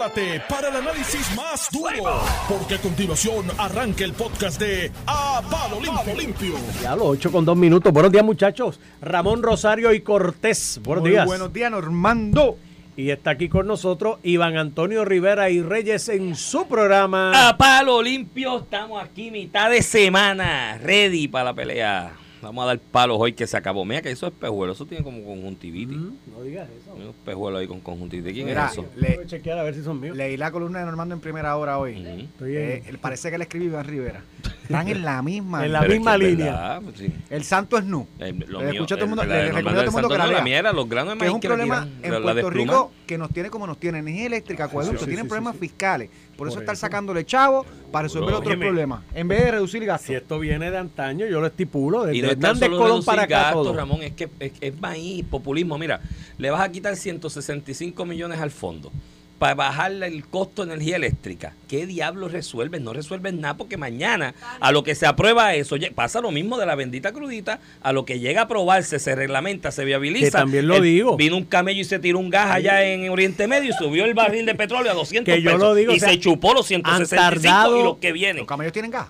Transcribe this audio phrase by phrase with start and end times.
[0.00, 5.78] prepárate para el análisis más duro, porque a continuación arranca el podcast de A Palo
[5.80, 6.14] Limpio.
[6.16, 6.54] Limpio.
[6.82, 7.92] Ya los 8 con 2 minutos.
[7.92, 8.80] Buenos días, muchachos.
[9.02, 10.80] Ramón Rosario y Cortés.
[10.82, 11.26] Buenos Muy días.
[11.26, 12.56] Buenos días, Normando.
[12.96, 17.48] Y está aquí con nosotros Iván Antonio Rivera y Reyes en su programa.
[17.48, 22.12] A palo limpio, estamos aquí mitad de semana, ready para la pelea.
[22.42, 23.84] Vamos a dar palos hoy que se acabó.
[23.84, 25.96] Mira que eso es pejuelo, eso tiene como conjuntivitis.
[25.96, 26.94] Mm, No digas eso.
[26.94, 28.32] Un pejuelo ahí con conjuntivitis.
[28.32, 28.86] ¿Quién Mira, es eso?
[28.96, 30.16] le- Voy a chequear a ver si son míos.
[30.16, 31.96] leí la columna de Normando en primera hora hoy.
[31.98, 32.62] Estoy en,
[32.94, 34.22] Eh, parece que le escribió Iván Rivera.
[34.62, 35.64] Están en la misma.
[35.66, 36.52] En la es misma que línea.
[36.52, 37.12] verdad, pues sí.
[37.28, 38.06] El santo es nu.
[38.20, 39.84] Eh, lo Le mío, escucho a todo el mundo- el- le la recomiendo a todo
[39.84, 41.54] el mundo que la mía era los granos de Que es maíz un que le
[41.54, 42.50] problema tiran, en la- la Puerto.
[42.50, 45.62] Rico que nos tiene como nos tiene energía eléctrica, acueducto, sí, tienen sí, problemas sí.
[45.62, 46.08] fiscales.
[46.36, 46.82] Por eso Por estar eso.
[46.82, 49.02] sacándole chavo para resolver otros problemas.
[49.12, 50.06] En vez de reducir gastos.
[50.06, 52.04] Si esto viene de antaño, yo lo estipulo.
[52.04, 53.74] Desde Y no es tan Colón reducir para acá gastos, todo.
[53.74, 55.76] Ramón, es que es, es maíz, populismo.
[55.76, 56.00] Mira,
[56.38, 58.92] le vas a quitar 165 millones al fondo
[59.40, 61.54] para bajarle el costo de energía eléctrica.
[61.66, 62.82] ¿Qué diablos resuelves?
[62.82, 66.66] No resuelves nada porque mañana a lo que se aprueba eso, pasa lo mismo de
[66.66, 70.26] la bendita crudita, a lo que llega a aprobarse, se reglamenta, se viabiliza.
[70.26, 71.16] Que también lo El- digo.
[71.16, 74.12] Vino un camello y se tiró un gas allá en Oriente Medio y subió el
[74.12, 75.60] barril de petróleo a 200 Que yo pesos.
[75.62, 78.36] lo digo, y o sea, se chupó los 165 tardado- y los que vienen.
[78.40, 79.08] Los camellos tienen gas.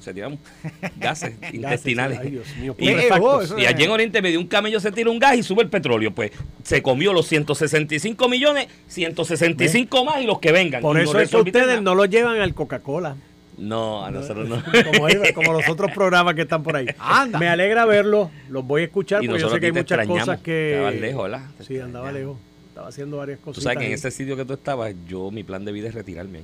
[0.00, 0.38] Se tiran
[0.98, 2.18] gases intestinales.
[2.18, 2.74] Ay, Dios mío.
[2.78, 5.42] Y- oh, eso y allí en Oriente Medio un camello se tira un gas y
[5.42, 6.10] sube el petróleo.
[6.12, 6.32] Pues
[6.64, 10.82] se comió los 165 millones, 165 más y los que vengan.
[10.82, 11.80] Por eso no es que ustedes nada.
[11.80, 13.16] no lo llevan al Coca-Cola.
[13.60, 14.62] No, a nosotros no.
[15.34, 16.86] Como, los otros programas que están por ahí.
[16.98, 17.38] Anda.
[17.38, 20.40] Me alegra verlos, los voy a escuchar Y porque yo sé que hay muchas cosas
[20.40, 20.72] que...
[20.72, 21.42] Estabas lejos, ¿verdad?
[21.60, 22.38] Sí, andaba lejos.
[22.68, 23.62] Estaba haciendo varias Tú cosas.
[23.64, 26.40] sabes que en ese sitio que tú estabas, yo, mi plan de vida es retirarme.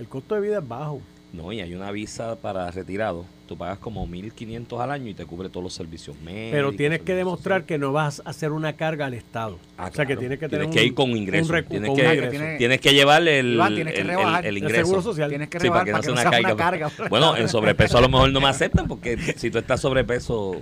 [0.00, 1.00] El costo de vida es bajo.
[1.32, 3.24] No, y hay una visa para retirado.
[3.46, 6.50] Tú pagas como 1.500 al año y te cubre todos los servicios médicos.
[6.52, 7.66] Pero tienes que demostrar sociales.
[7.68, 9.58] que no vas a hacer una carga al Estado.
[9.78, 11.50] Ah, o sea, que tienes que tener Tienes que ir un- con un ingresos.
[11.50, 12.30] recu- Tienes con que, un ingreso.
[12.30, 14.76] tiene- tienes que llevarle el, Iván, tienes que el- el- el El ingreso.
[14.86, 15.28] seguro social.
[15.30, 16.88] Tienes que Sí, para rebajar que para no sea una sea una carga.
[16.90, 17.08] carga.
[17.08, 20.60] Bueno, en sobrepeso a lo mejor no me aceptan porque si tú estás sobrepeso.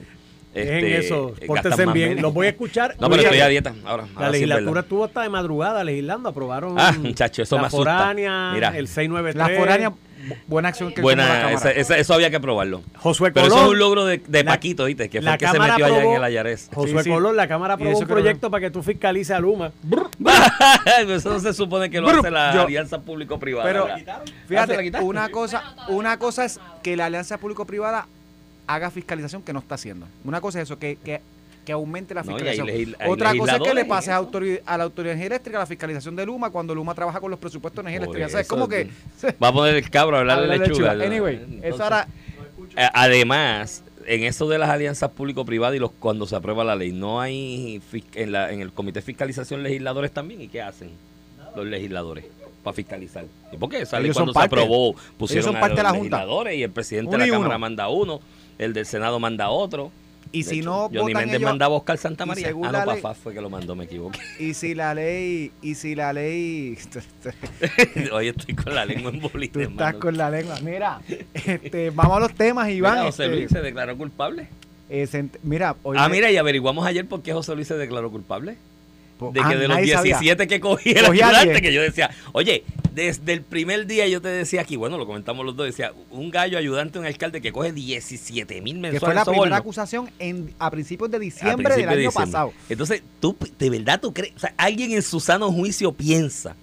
[0.55, 2.09] Dejen este, eso, gastas pórtense bien.
[2.09, 2.23] menos.
[2.23, 2.97] Los voy a escuchar.
[2.99, 4.05] No, pero estoy a dieta ahora.
[4.05, 4.85] La ahora sí es legislatura verdad.
[4.85, 7.85] estuvo hasta de madrugada legislando, aprobaron Ah, muchacho, eso la me asusta.
[7.85, 8.69] foránea, Mira.
[8.77, 9.37] el 693.
[9.37, 9.93] La foránea,
[10.47, 11.53] buena acción que la Buena, Cámara.
[11.53, 12.83] esa- esa- eso había que probarlo.
[12.97, 13.59] Josué Pero Colón.
[13.59, 15.09] eso es un logro de, de la- Paquito, ¿viste?
[15.09, 16.71] Que fue la el que se Cámara metió allá en el Ayares.
[16.75, 17.11] Josué Sí, sí.
[17.11, 19.73] Colón, la Cámara aprobó eso un que proyecto para que tú fiscalices a Luma.
[21.09, 23.67] eso no se supone que lo hace la yo- alianza público-privada.
[23.69, 23.99] Pero ¿verdad?
[24.09, 25.07] Ah, ¿se la fíjate, quitaron?
[25.09, 28.07] una cosa, una cosa es que la alianza público-privada
[28.67, 30.07] haga fiscalización que no está haciendo.
[30.25, 31.21] Una cosa es eso, que, que,
[31.69, 32.97] que aumente la No, y hay fiscalización.
[33.03, 34.17] hay Otra cosa es que le legisladores pase en a,
[34.65, 37.85] a la autoridad de eléctrica la fiscalización de Luma cuando Luma trabaja con los presupuestos
[37.85, 38.29] de energía eléctrica.
[38.31, 38.47] ¿Sabes?
[38.47, 38.89] eso, Como que...
[39.43, 40.95] Va a poner el cabro a hablar de de lechuga.
[40.95, 41.07] lechuga.
[41.07, 42.09] Anyway, Entonces, eso ahora...
[42.75, 46.93] eh, Además, en eso de las alianzas público-privadas y los cuando se aprueba la ley,
[46.93, 47.83] no hay
[48.15, 50.41] en, la, en el comité de fiscalización legisladores también.
[50.41, 50.91] ¿Y qué hacen
[51.55, 52.25] los legisladores
[52.65, 53.27] para fiscalizar?
[53.53, 53.79] ¿Y por qué?
[53.79, 56.17] Ellos son cuando se aprobó pusieron son a parte de los Junta.
[56.17, 57.43] legisladores y el presidente Uno de la uno.
[57.43, 58.21] Cámara manda uno,
[58.59, 59.93] el del Senado manda otro.
[60.31, 62.47] Y De si hecho, no Johnny Méndez ellos- mandaba a Oscar y Santamaría.
[62.49, 64.19] según Ah, no, papá fue que lo mandó, me equivoqué.
[64.39, 65.53] Y si la ley...
[65.63, 66.77] Y si la ley...
[68.13, 70.57] Hoy estoy con la lengua en bolita, Tú estás con la lengua.
[70.63, 71.01] Mira,
[71.35, 72.93] este, vamos a los temas, Iván.
[72.95, 74.49] Mira, José este, Luis se declaró culpable.
[74.91, 77.77] eh, se mira, hoy Ah, me- mira, y averiguamos ayer por qué José Luis se
[77.77, 78.57] declaró culpable.
[79.21, 80.19] De ah, que de los nadie sabía.
[80.19, 81.61] 17 que cogí el ayudante, 10.
[81.63, 82.63] que yo decía, oye,
[82.95, 86.31] desde el primer día yo te decía aquí, bueno, lo comentamos los dos, decía, un
[86.31, 89.01] gallo ayudante, un alcalde que coge 17 mil Que mensuales.
[89.05, 89.43] fue la soborno.
[89.43, 92.27] primera acusación en, a principios de diciembre del de año diciembre.
[92.33, 92.53] pasado.
[92.69, 96.57] Entonces, tú, de verdad, tú crees, o sea, alguien en su sano juicio piensa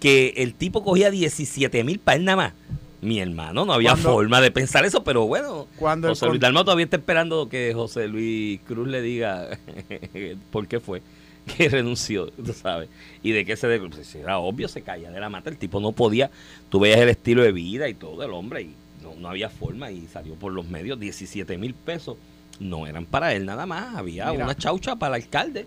[0.00, 2.52] que el tipo cogía 17 mil para él nada más.
[3.00, 6.62] Mi hermano, no había Cuando- forma de pensar eso, pero bueno, Cuando José Luis Dalmau
[6.64, 9.58] todavía está esperando que José Luis Cruz le diga
[10.52, 11.02] por qué fue
[11.56, 12.88] que renunció, tú sabes.
[13.22, 13.66] Y de qué se...
[13.66, 15.50] de- pues, era obvio, se caía de la mata.
[15.50, 16.30] El tipo no podía...
[16.70, 19.90] Tú veías el estilo de vida y todo del hombre y no, no había forma
[19.90, 22.16] y salió por los medios 17 mil pesos.
[22.60, 24.44] No eran para él nada más, había Mira.
[24.44, 25.66] una chaucha para el alcalde.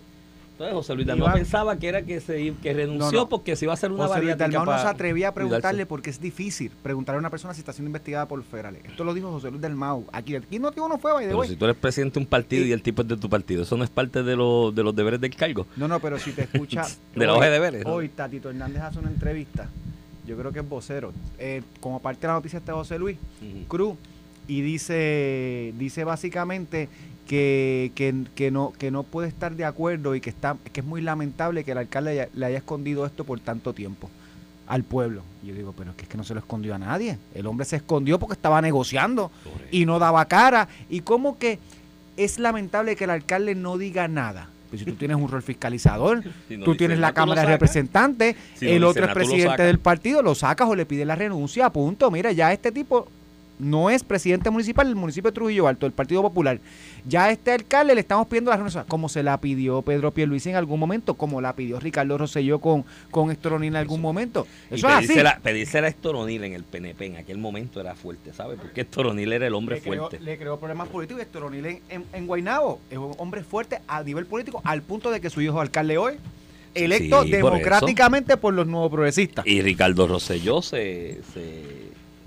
[0.56, 3.30] Entonces José Luis Dalmau pensaba que era que se que renunció No, no.
[3.30, 6.10] porque se iba a hacer una José Luis Dalmau no se atrevía a preguntarle porque
[6.10, 8.82] es difícil preguntarle a una persona si está siendo investigada por federales.
[8.86, 10.06] Esto lo dijo José Luis Dalmau.
[10.14, 11.50] Aquí, aquí no tío no fue, by the Pero way.
[11.50, 13.64] si tú eres presidente de un partido y, Y- el tipo es de tu partido,
[13.64, 15.68] eso no es parte de, lo- de los deberes del cargo.
[15.76, 16.84] No, no, pero si te escucha.
[17.16, 17.84] De la hoy- hoja de deberes.
[17.86, 19.68] Hoy Tatito Hernández hace una entrevista.
[20.26, 21.12] Yo creo que es vocero.
[21.38, 23.18] eh, como parte de la noticia está José Luis
[23.68, 23.96] Cruz.
[24.48, 26.88] Y dice, dice básicamente
[27.28, 30.86] que, que, que no, que no puede estar de acuerdo y que, está, que es
[30.86, 34.10] muy lamentable que el alcalde haya- le haya escondido esto por tanto tiempo
[34.68, 35.22] al pueblo.
[35.44, 37.18] Y yo digo, pero es que, es que no se lo escondió a nadie.
[37.34, 39.32] El hombre se escondió porque estaba negociando
[39.72, 40.68] y no daba cara.
[40.90, 41.60] Y como que
[42.18, 44.50] es lamentable que el alcalde no diga nada.
[44.70, 47.48] Pues si tú tienes un rol fiscalizador, Si no tú tienes la Cámara de.
[47.48, 51.70] Representantes, Si el otro es presidente del partido, lo sacas o le pides la renuncia,
[51.70, 52.10] punto.
[52.10, 53.08] Mira, ya este tipo
[53.60, 56.60] no es presidente municipal del municipio de Trujillo Alto, del Partido Popular.
[57.08, 60.50] Ya a este alcalde le estamos pidiendo la renuncia, como se la pidió Pedro Pierluisi
[60.50, 64.48] en algún momento, como la pidió Ricardo Rosselló con, con Héctor O'Neill en algún momento.
[64.72, 65.08] Y Eso es así.
[65.08, 68.60] pedírsela, pedírsela a Héctor O'Neill en el PNP en aquel momento era fuerte, ¿sabes?
[68.60, 70.20] Porque Héctor O'Neill era el hombre le creó, fuerte.
[70.24, 74.26] le creó problemas políticos O'Neill en, en, en Guaynabo es un hombre fuerte a nivel
[74.26, 76.16] político al punto de que su hijo es alcalde hoy,
[76.74, 79.46] electo Sí, por democráticamente por, los nuevos progresistas.
[79.46, 81.85] Y Ricardo Rosselló se, se,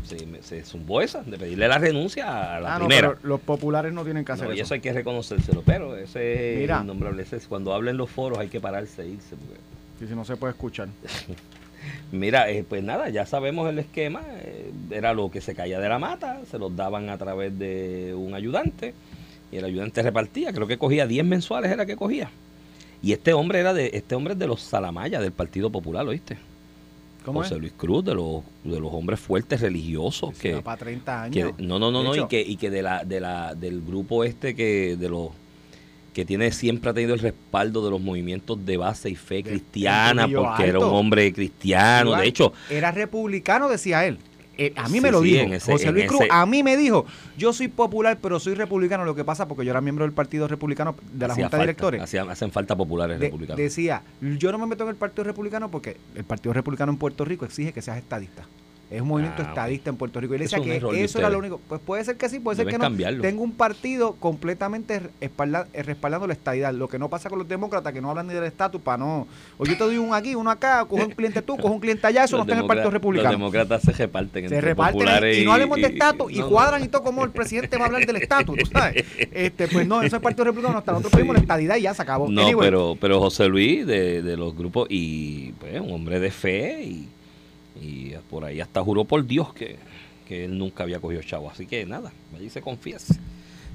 [0.09, 3.09] se, se zumbó esa, de pedirle la renuncia a la Ah, no, primera.
[3.15, 4.65] pero los populares no tienen que hacer No, y eso.
[4.65, 6.81] eso hay que reconocérselo, pero ese es Mira.
[6.83, 7.23] innombrable.
[7.23, 9.37] Ese es cuando hablen los foros hay que pararse e irse.
[9.37, 10.89] porque- Y si no se puede escuchar.
[12.13, 14.23] Mira, eh, pues nada, ya sabemos el esquema.
[14.43, 18.15] eh, era lo que se caía de la mata, se los daban a través de
[18.17, 18.95] un ayudante
[19.53, 20.53] y el ayudante repartía.
[20.53, 22.31] Creo que cogía 10 mensuales, era que cogía.
[23.03, 26.37] Y este hombre era de este hombre es de los Salamayas del Partido Popular, ¿oíste?
[27.29, 27.61] ¿Cómo José es?
[27.61, 31.55] Luis Cruz, de los, de los hombres fuertes religiosos Se que, para 30 que- años.
[31.59, 34.55] no no no no y que y que de la de la del grupo este
[34.55, 35.29] que de los
[36.15, 40.27] que tiene siempre ha tenido el respaldo de los movimientos de base y fe cristiana
[40.27, 44.19] porque era un hombre cristiano de hecho Era republicano, decía él.
[44.61, 45.55] Eh, a mí Sí, me lo sí, dijo.
[45.55, 47.07] ese- José Luis Cruz, ese- a mí me dijo,
[47.37, 49.05] yo soy popular, pero soy republicano.
[49.05, 51.61] Lo que pasa porque yo era miembro del Partido Republicano de la hacía Junta de
[51.61, 52.03] falta, Directores.
[52.03, 55.71] hacía- hacen falta populares De- republicanos decía, yo no me meto en el Partido Republicano
[55.71, 58.47] porque el Partido Republicano en Puerto Rico exige que seas estadista.
[58.91, 60.35] Es un movimiento Ah, estadista en Puerto Rico.
[60.35, 61.61] Y Eso decía que eso era lo único.
[61.69, 62.85] Pues puede ser que sí, puede ser que no.
[62.85, 63.23] cambiarlo.
[63.23, 66.73] Tengo un partido completamente eh, respaldando la estadidad.
[66.73, 69.27] Lo que no pasa con los demócratas que no hablan ni del estatus para no.
[69.59, 72.07] O yo te doy un aquí, uno acá, coge un cliente tú, coge un cliente
[72.07, 73.31] allá, eso Los no está en el Partido Republicano.
[73.31, 76.49] los demócratas se reparten Se entre reparten populares y, no hablemos de estatus y no,
[76.49, 79.05] cuadran y todo como el presidente va a hablar del estatus, tú sabes.
[79.33, 81.93] Este, pues no, eso es el Partido Republicano, hasta nosotros pedimos la estadidad y ya
[81.93, 82.29] se acabó.
[82.29, 86.31] No, Anyway, pero, pero José Luis de, de los grupos y pues un hombre de
[86.31, 87.09] fe y,
[87.81, 89.77] y por ahí hasta juró por Dios que,
[90.27, 91.51] que él nunca había cogido chavo.
[91.51, 93.19] Así que nada, allí se confiese.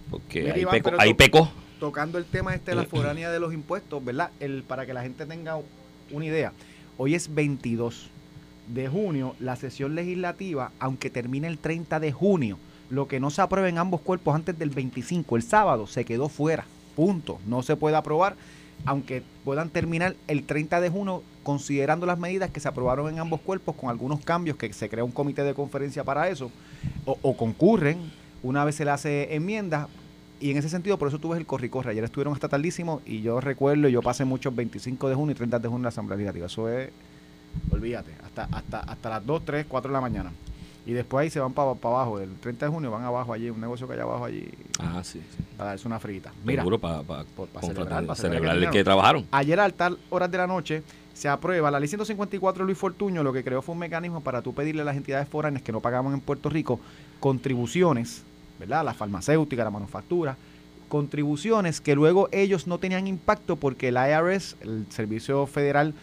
[0.10, 1.52] Porque Mira, ahí, Iván, pecó, pero ahí to- pecó.
[1.80, 4.30] tocando el tema este de la foránea de los impuestos, ¿verdad?
[4.40, 5.58] El, para que la gente tenga
[6.12, 6.52] una idea.
[6.98, 8.10] Hoy es 22
[8.68, 12.58] de junio, la sesión legislativa, aunque termine el 30 de junio,
[12.90, 16.30] lo que no se apruebe en ambos cuerpos antes del 25, el sábado, se quedó
[16.30, 16.66] fuera.
[16.96, 17.40] Punto.
[17.48, 18.36] No se puede aprobar,
[18.86, 23.42] aunque puedan terminar el 30 de junio, considerando las medidas que se aprobaron en ambos
[23.42, 26.52] cuerpos, con algunos cambios, que se crea un comité de conferencia para eso,
[27.06, 27.98] o, concurren,
[28.42, 29.88] una vez se le hace enmienda,
[30.40, 31.92] y en ese sentido, por eso tú ves el corri-corre.
[31.92, 35.60] Ayer estuvieron hasta tardísimo y yo recuerdo, yo pasé muchos 25 de junio y 30
[35.60, 36.48] de junio en la Asamblea Legislativa.
[36.48, 36.90] Eso es,
[37.72, 40.32] olvídate, hasta, hasta, hasta las 2, 3, 4 de la mañana.
[40.86, 42.20] Y después ahí se van para abajo.
[42.20, 44.50] El 30 de junio van abajo allí, un negocio que hay abajo allí,
[44.80, 45.20] Ah, sí.
[45.20, 45.44] sí.
[45.58, 46.32] para darse una frita.
[46.44, 47.24] Mira, Seguro para pa
[47.62, 49.26] celebrar, celebrar, pa que trabajaron.
[49.32, 50.84] ayer a altas horas de la noche
[51.14, 54.42] se aprueba la ley 154 de Luis Fortuño, lo que creó fue un mecanismo para
[54.42, 56.80] tú pedirle a las entidades foráneas que no pagaban en Puerto Rico
[57.20, 58.24] contribuciones,
[58.60, 58.84] ¿verdad?
[58.84, 60.36] La farmacéutica, la manufactura,
[60.90, 65.94] contribuciones que luego ellos no tenían impacto porque el IRS, el Servicio Federal,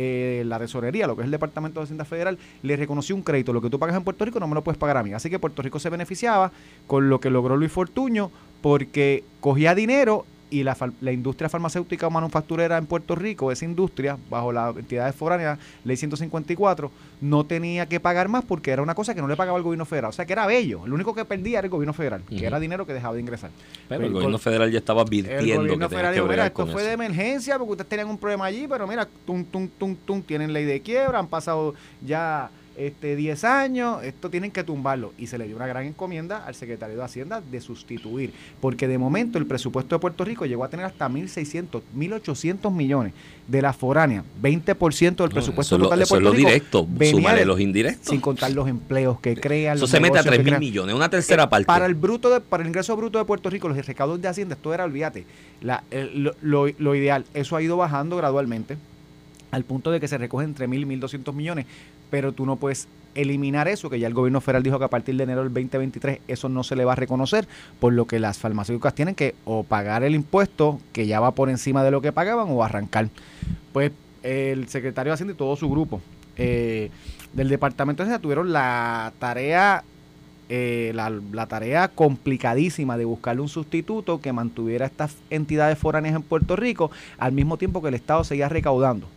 [0.00, 3.52] eh, la tesorería, lo que es el Departamento de Hacienda Federal, le reconoció un crédito.
[3.52, 5.12] Lo que tú pagas en Puerto Rico no me lo puedes pagar a mí.
[5.12, 6.52] Así que Puerto Rico se beneficiaba
[6.86, 8.30] con lo que logró Luis Fortuño
[8.62, 14.16] porque cogía dinero y la, la industria farmacéutica o manufacturera en Puerto Rico, esa industria,
[14.30, 16.90] bajo la entidad foráneas, ley 154,
[17.20, 19.84] no tenía que pagar más porque era una cosa que no le pagaba el gobierno
[19.84, 20.10] federal.
[20.10, 20.86] O sea que era bello.
[20.86, 23.50] Lo único que perdía era el gobierno federal, que era dinero que dejaba de ingresar.
[23.88, 26.46] Pero el El gobierno federal ya estaba El advirtiendo gobierno que tenía federal dijo, mira,
[26.46, 29.96] esto fue de emergencia porque ustedes tenían un problema allí, pero mira, tum, tum, tum,
[29.96, 35.12] tum, tienen ley de quiebra, han pasado ya este 10 años, esto tienen que tumbarlo.
[35.18, 38.96] Y se le dio una gran encomienda al secretario de Hacienda de sustituir, porque de
[38.98, 43.12] momento el presupuesto de Puerto Rico llegó a tener hasta 1.600, 1.800 millones
[43.46, 46.48] de la foránea, 20% del presupuesto lo- total de eso es Puerto lo Rico.
[46.48, 48.08] directo, súmale los indirectos.
[48.08, 49.76] Sin contar los empleos que crean.
[49.76, 51.64] Eso los se mete a negocios 3 que mil millones, una tercera Eh, parte.
[51.66, 54.54] Para el bruto de, para el ingreso bruto de Puerto Rico, los recaudos de Hacienda,
[54.54, 55.24] esto era, olvídate,
[55.62, 57.24] la- el- lo, lo- lo ideal.
[57.34, 58.76] Eso ha ido bajando gradualmente
[59.50, 61.66] al punto de que se recogen entre mil y mil doscientos millones,
[62.10, 65.16] pero tú no puedes eliminar eso, que ya el gobierno federal dijo que a partir
[65.16, 67.48] de enero del 2023 eso no se le va a reconocer,
[67.80, 71.50] por lo que las farmacéuticas tienen que o pagar el impuesto que ya va por
[71.50, 73.08] encima de lo que pagaban o arrancar.
[73.72, 76.00] Pues el secretario de Hacienda y todo su grupo
[76.36, 76.90] eh,
[77.32, 79.84] del Departamento de Hacienda tuvieron la tarea
[80.50, 86.22] eh, la, la tarea complicadísima de buscarle un sustituto que mantuviera estas entidades foráneas en
[86.22, 89.08] Puerto Rico al mismo tiempo que el Estado seguía recaudando.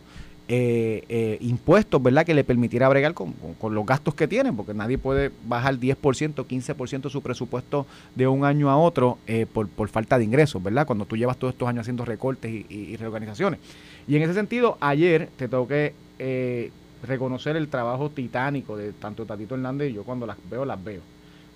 [0.54, 2.26] Eh, eh, impuestos, ¿verdad?
[2.26, 5.78] Que le permitiera bregar con, con- con los gastos que tienen, porque nadie puede bajar
[5.78, 10.62] 10%, 15% su presupuesto de un año a otro eh, por, por falta de ingresos,
[10.62, 10.86] ¿verdad?
[10.86, 13.60] Cuando tú llevas todos estos años haciendo recortes y, y- y reorganizaciones.
[14.06, 16.70] Y en ese sentido, ayer te tengo que eh,
[17.02, 21.00] reconocer el trabajo titánico de tanto Tatito Hernández y yo cuando las veo, las veo,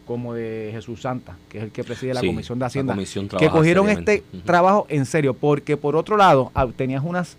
[0.06, 3.28] como de Jesús Santa, que es el que preside la Sí, Comisión de Hacienda comisión
[3.28, 7.36] que cogieron este trabajo en serio, porque por otro lado ah, tenías unas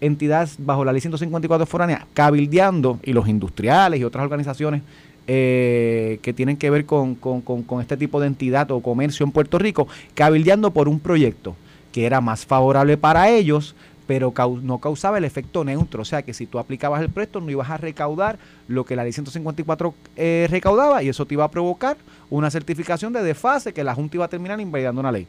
[0.00, 4.82] entidades bajo la ley 154 foránea cabildeando y los industriales y otras organizaciones
[5.26, 9.32] eh, que tienen que ver con, con- con- este tipo de entidad o comercio en
[9.32, 11.56] Puerto Rico, cabildeando por un proyecto
[11.92, 13.74] que era más favorable para ellos,
[14.06, 16.02] pero no causaba el efecto neutro.
[16.02, 18.38] O sea que si tú aplicabas el préstamo no ibas a recaudar
[18.68, 21.96] lo que la ley 154 eh, recaudaba y eso te iba a provocar
[22.30, 25.26] una certificación de desfase que la Junta iba a terminar invalidando una ley.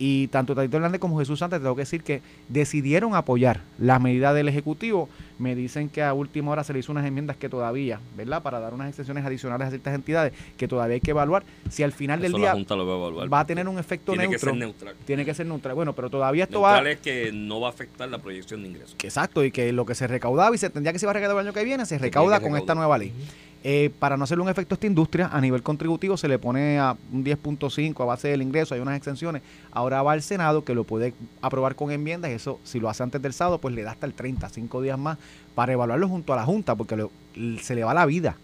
[0.00, 4.34] Y tanto Tatito Hernández como Jesús Sánchez, tengo que decir que decidieron apoyar las medidas
[4.34, 5.08] del Ejecutivo.
[5.38, 8.42] Me dicen que a última hora se le hizo unas enmiendas que todavía, ¿verdad?
[8.42, 11.92] Para dar unas excepciones adicionales a ciertas entidades que todavía hay que evaluar si al
[11.92, 13.32] final del día la Junta lo va a evaluar.
[13.32, 14.50] va a tener un efecto Tiene que neutro.
[14.50, 14.94] ser neutral.
[15.04, 15.74] Tiene que ser neutral.
[15.74, 16.90] Bueno, pero todavía esto Neutral va...
[16.90, 18.94] es que no va a afectar la proyección de ingresos.
[18.96, 21.14] que Exacto, y que lo que se recaudaba y se tendría que se iba a
[21.14, 23.12] recaudar el año que viene, se recauda tiene que con esta nueva ley.
[23.64, 26.78] Eh, para no hacerle un efecto a esta industria, a nivel contributivo se le pone
[26.78, 29.42] a un 10.5 a base del ingreso, hay unas exenciones.
[29.72, 31.12] Ahora va al Senado que lo puede
[31.42, 34.06] aprobar con enmiendas, y eso si lo hace antes del sábado, pues le da hasta
[34.06, 35.18] el 30, 5 días más
[35.56, 37.10] para evaluarlo junto a la Junta, porque lo-
[37.60, 38.36] se le va la vida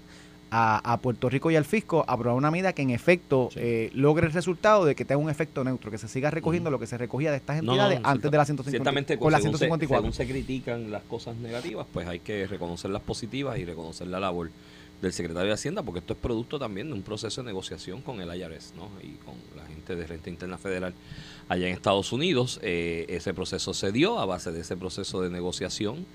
[0.51, 3.61] a, a Puerto Rico y al fisco a aprobar una medida que en efecto Sí.
[3.63, 6.79] eh, logre el resultado de que tenga un efecto neutro, que se siga recogiendo lo
[6.81, 9.39] que se recogía de estas No, entidades no, antes de la 150, Ciertamente, con la
[9.39, 10.03] según, se, 154.
[10.03, 14.19] según se critican las cosas negativas, pues hay que reconocer las positivas y reconocer la
[14.21, 14.51] labor
[15.03, 18.21] del secretario de Hacienda, porque esto es producto también de un proceso de negociación con
[18.21, 18.91] el IRS ¿no?
[19.03, 20.95] y con la gente de Renta Interna Federal
[21.49, 22.59] allá en Estados Unidos.
[22.63, 26.07] Eh, ese proceso se dio a base de ese proceso de negociación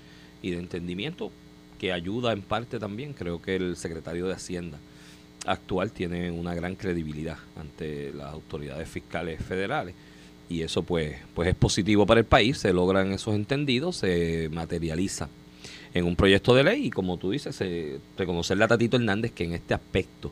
[0.42, 1.30] y de entendimiento
[1.78, 3.12] que ayuda en parte también.
[3.12, 4.78] Creo que el secretario de Hacienda
[5.46, 9.94] actual tiene una gran credibilidad ante las autoridades fiscales federales
[10.48, 15.30] y eso pues pues es positivo para el país se logran esos entendidos se materializa
[15.94, 19.44] en un proyecto de ley y como tú dices se, reconocerle a Tatito Hernández que
[19.44, 20.30] en este aspecto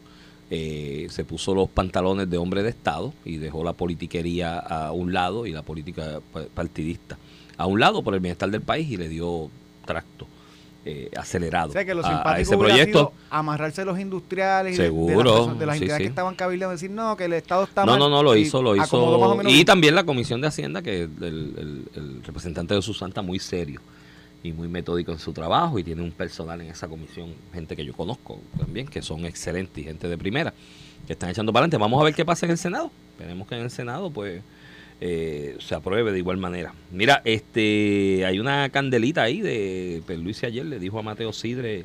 [0.50, 5.12] eh, se puso los pantalones de hombre de Estado y dejó la politiquería a un
[5.12, 7.18] lado y la política pa- partidista
[7.56, 9.50] a un lado por el bienestar del país y le dio
[9.84, 10.26] tracto
[10.86, 14.74] eh, acelerado O sea que lo a- a simpático ese proyecto sido amarrarse los industriales
[14.74, 16.04] y de- de, Seguro, las, personas- de las sí, entidades sí.
[16.04, 17.98] que estaban cabildeando decir no, que el Estado está No, mal.
[17.98, 19.36] no, no, lo hizo, lo hizo.
[19.42, 19.66] Y bien.
[19.66, 23.80] también la Comisión de Hacienda, que el, el- el representante de Susanta muy serio
[24.42, 27.84] y muy metódico en su trabajo y tiene un personal en esa comisión, gente que
[27.84, 30.54] yo conozco también, que son excelentes y gente de primera,
[31.06, 31.78] que están echando para adelante.
[31.78, 32.90] Vamos a ver qué pasa en el Senado.
[33.12, 34.42] Esperemos que en el Senado, pues,
[35.00, 36.74] eh, se apruebe de igual manera.
[36.90, 41.84] Mira, este, hay una candelita ahí de Luis ayer le dijo a Mateo Sidre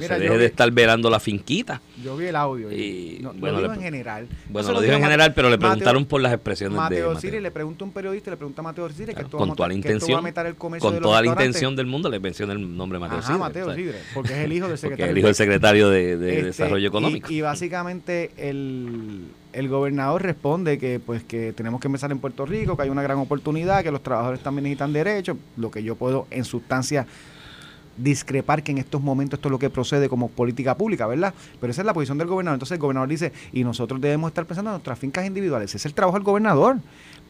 [0.06, 1.80] Mira, se deje vi- de estar velando la finquita.
[2.02, 2.70] Yo vi el audio.
[2.72, 4.28] Y, Y, no, bueno, lo digo le- en general.
[4.48, 6.80] Bueno, Eso lo dijo en Mateo- general, pero le Mateo- preguntaron por las expresiones de
[6.80, 7.20] Mateo Mateo.
[7.20, 9.74] Siri le pregunta a un periodista, le pregunta a Mateo Siri que con toda la
[9.74, 12.98] intención, meter el comercio de con toda la intención del mundo le menciona el nombre
[12.98, 13.74] Mateo Ajá, Mateo.
[13.74, 15.10] Sidre, porque es el hijo del secretario.
[15.12, 17.30] el hijo del secretario de, de Este, Desarrollo Económico.
[17.30, 22.46] Y, y básicamente el, el gobernador responde que pues que tenemos que empezar en Puerto
[22.46, 25.94] Rico, que hay una gran oportunidad, que los trabajadores también necesitan derechos, lo que yo
[25.96, 27.06] puedo en sustancia
[27.96, 31.34] discrepar que en estos momentos esto es lo que procede como política pública, ¿verdad?
[31.60, 32.56] Pero esa es la posición del gobernador.
[32.56, 35.70] Entonces el gobernador dice, y nosotros debemos estar pensando en nuestras fincas individuales.
[35.70, 36.76] Ese es el trabajo del gobernador.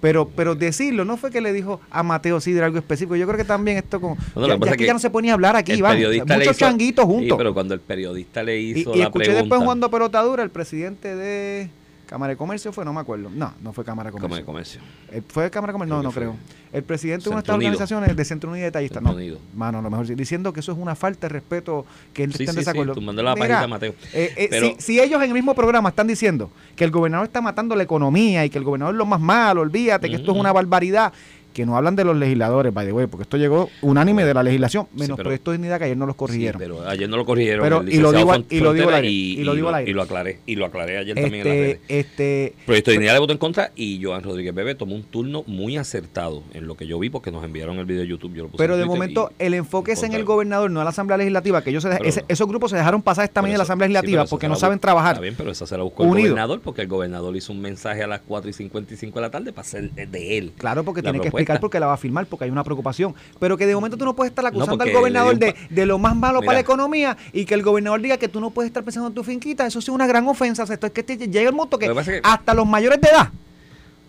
[0.00, 3.14] Pero, pero decirlo, no fue que le dijo a Mateo Sidre algo específico.
[3.14, 4.00] Yo creo que también esto.
[4.00, 5.96] Bueno, lo ya, ya que ya no se pone a hablar aquí, Iván.
[6.26, 7.38] Muchos changuitos Sí, juntos.
[7.38, 9.42] pero cuando el periodista le Y, hizo y la escuché pregunta...
[9.42, 11.70] después jugando pelotadura el presidente de
[12.12, 13.30] Cámara de Comercio, fue, no me acuerdo.
[13.30, 14.36] No, no fue Cámara de Comercio.
[14.36, 14.80] de comercio.
[15.10, 15.96] Eh, ¿Fue Cámara de Comercio?
[15.96, 16.36] No, no creo.
[16.70, 18.96] El presidente de una de estas organizaciones de Centro Unido y Detallista.
[18.96, 19.38] Centro No, Unido.
[19.56, 22.34] mano, a lo mejor sí, diciendo que eso es una falta de respeto, que él
[22.34, 22.92] Sí, está en sí, sí, desacuerdo.
[22.94, 23.94] tumbándole la Mira, pajita a Mateo.
[24.12, 27.26] eh, eh, Pero- si, si ellos en el mismo programa están diciendo que el gobernador
[27.28, 30.32] está matando la economía y que el gobernador es lo más malo, olvídate que esto
[30.32, 31.14] es una barbaridad,
[31.52, 34.42] que no hablan de los legisladores, by the way, porque esto llegó unánime de la
[34.42, 36.60] legislación, menos pero- Proyecto de Dignidad que ayer no los corrigieron.
[36.60, 37.62] Sí, pero ayer no lo corrigieron.
[37.62, 39.90] Pero- y lo digo y lo digo al aire, y, y lo digo al aire.
[39.90, 40.38] y lo aclaré.
[40.46, 41.80] Y lo aclaré ayer también en las este, redes.
[41.88, 45.44] este, Proyecto de Dignidad le votó en contra y Joan Rodríguez Bebe tomó un turno
[45.46, 48.32] muy acertado en lo que yo vi porque nos enviaron el video de YouTube.
[48.34, 50.80] Yo lo puse Pero en de momento y- el enfoque es en el gobernador, no
[50.80, 53.24] en la Asamblea Legislativa, que ellos se deja- Pero- ese- esos grupos se dejaron pasar
[53.24, 55.12] esta medida de la Asamblea sí, Legislativa pero porque no la saben trabajar.
[55.12, 56.16] Está bien, pero esa se la buscó Unido.
[56.18, 59.30] el gobernador porque el gobernador hizo un mensaje a las 4 y 55 de la
[59.30, 60.52] tarde para ser de él.
[60.56, 61.30] Claro, porque la tiene que.
[61.42, 63.14] Explicar por qué la va a firmar, porque hay una preocupación.
[63.38, 65.98] Pero que de momento tú no puedes estar acusando porque al gobernador de, de lo
[65.98, 66.46] más malo Mira.
[66.46, 69.14] para la economía y que el gobernador diga que tú no puedes estar pensando en
[69.14, 69.66] tu finquita.
[69.66, 70.62] Eso sí es una gran ofensa.
[70.64, 72.66] Esto es que te- llega el punto que, Lo que pasa es que- hasta los
[72.66, 73.30] mayores de edad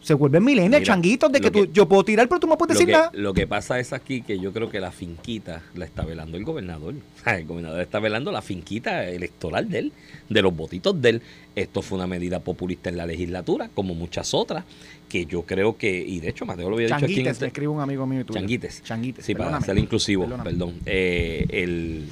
[0.04, 2.58] se vuelven milenios, changuitos, de lo que, tú, que- yo puedo tirar, pero tú no
[2.58, 3.10] puedes decir que, nada.
[3.14, 6.44] lo que pasa es aquí que yo creo que la finquita la está velando el
[6.44, 6.94] gobernador.
[7.26, 9.92] El gobernador está velando la finquita electoral de él,
[10.30, 11.22] de los votitos de él.
[11.56, 14.66] Esto fue una medida populista en la legislatura, como muchas otras,
[15.08, 17.70] que yo creo que, y de hecho Mateo lo había dicho aquí Changuites, este- escribe
[17.70, 18.24] un amigo mío.
[18.30, 18.84] Changuites.
[18.84, 19.26] Changuites.
[19.26, 20.50] Sí, para ser inclusivo, Perdóname.
[20.50, 20.74] perdón.
[20.86, 22.06] Eh, el,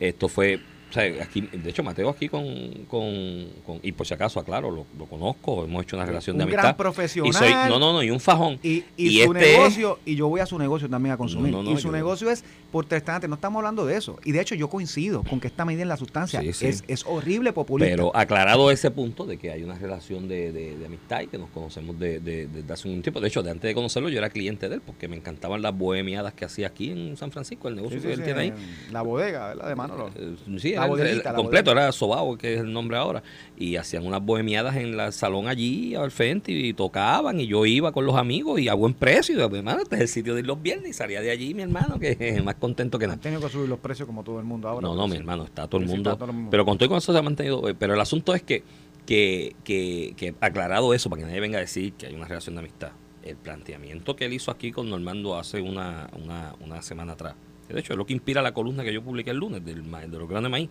[0.00, 2.44] esto fue, o sea, aquí, de hecho, Mateo aquí con,
[2.88, 6.44] con, con- y por si acaso, aclaro, lo, lo conozco, hemos hecho una relación de
[6.44, 6.62] Un amistad.
[6.62, 7.30] gran profesional.
[7.30, 8.58] Y soy, no, no, no, y un fajón.
[8.62, 11.16] Y, y, Y su este es- negocio, y yo voy a su negocio también a
[11.16, 11.52] consumir.
[11.52, 13.28] No, no, y su negocio es por restaurante.
[13.28, 14.18] No estamos hablando de eso.
[14.24, 16.66] Y de hecho, yo coincido con que esta medida en la sustancia Sí, sí.
[16.66, 17.90] Es, es horrible populista.
[17.92, 21.38] Pero aclarado ese punto de que hay una relación de, de- de amistad y que
[21.38, 23.20] nos conocemos de- de- desde hace un tiempo.
[23.20, 25.76] De hecho, de antes de conocerlo, yo era cliente de él porque me encantaban las
[25.76, 28.52] bohemiadas que hacía aquí en San Francisco, el negocio Sí, que él tiene ahí.
[28.90, 29.68] La bodega, ¿verdad?
[29.68, 30.10] De Manolo.
[30.16, 33.22] Eh, Sí, La bodeguita, el completo, era Sobao, que es el nombre ahora.
[33.56, 37.40] Y hacían unas bohemiadas en el salón allí al frente y tocaban.
[37.40, 39.34] Y yo iba con los amigos y a buen precio.
[39.34, 40.90] Y, mi hermano, este es el sitio de ir los viernes.
[40.90, 43.14] Y salía de allí, mi hermano, que es más contento que nada.
[43.14, 44.82] Han tenido que subir los precios como todo el mundo ahora.
[44.86, 46.10] No, no, porque mi hermano, está todo el mundo.
[46.10, 46.50] está todo el mundo.
[46.50, 47.68] Pero con todo y con eso se ha mantenido.
[47.68, 48.62] eh, Pero el asunto es que,
[49.06, 52.54] que, que, que aclarado eso, para que nadie venga a decir que hay una relación
[52.54, 52.90] de amistad,
[53.22, 57.34] el planteamiento que él hizo aquí con Normando hace una, una, una semana atrás,
[57.74, 60.18] de hecho es lo que inspira la columna que yo publiqué el lunes del, de
[60.18, 60.68] los grandes maíz,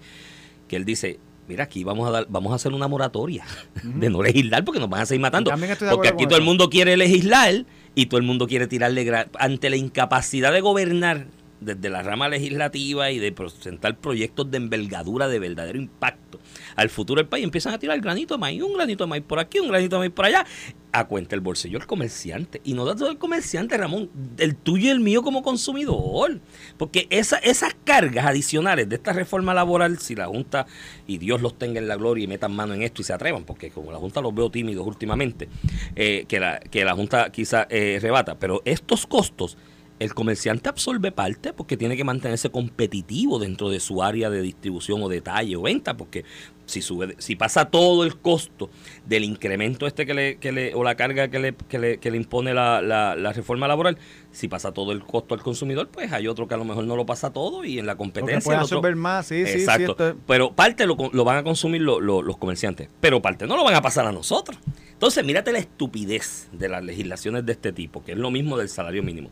[0.68, 1.20] que él dice.
[1.48, 3.46] Mira, aquí vamos a dar, vamos a hacer una moratoria
[3.82, 5.50] de no legislar porque nos van a seguir matando.
[5.90, 7.64] Porque aquí todo el mundo quiere legislar
[7.96, 11.28] y todo el mundo quiere tirarle ante la incapacidad de gobernar
[11.60, 16.40] desde la rama legislativa y de presentar proyectos de envergadura de verdadero impacto
[16.76, 19.40] al futuro del país empiezan a tirar granito de maíz, un granito de maíz por
[19.40, 20.46] aquí, un granito de maíz por allá,
[20.92, 22.62] a cuenta el bolsillo del comerciante.
[22.64, 26.40] Y no da todo el comerciante, Ramón, el tuyo y el mío como consumidor.
[26.78, 30.66] Porque esa, esas cargas adicionales de esta reforma laboral, si la Junta,
[31.06, 33.44] y Dios los tenga en la gloria y metan mano en esto y se atrevan,
[33.44, 35.50] porque como la Junta los veo tímidos últimamente,
[35.96, 39.58] eh, que, la, que la Junta quizá eh, rebata, pero estos costos
[40.00, 45.02] el comerciante absorbe parte porque tiene que mantenerse competitivo dentro de su área de distribución
[45.02, 46.24] o detalle o venta, porque
[46.66, 48.70] si sube, si pasa todo el costo
[49.06, 52.12] del incremento este que le, que le o la carga que le, que le, que
[52.12, 53.98] le impone la, la, la reforma laboral,
[54.32, 56.96] si pasa todo el costo al consumidor, pues hay otro que a lo mejor no
[56.96, 59.92] lo pasa todo y en la competencia puede absorber más, sí, sí, sí, Exacto.
[59.92, 63.48] esto es- Pero parte lo, lo van a consumir lo- lo- los comerciantes, pero parte
[63.48, 64.60] no lo van a pasar a nosotros.
[64.92, 68.68] Entonces, mírate la estupidez de las legislaciones de este tipo, que es lo mismo del
[68.68, 69.30] salario mínimo.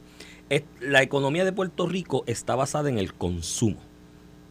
[0.79, 3.77] La economía de Puerto Rico está basada en el consumo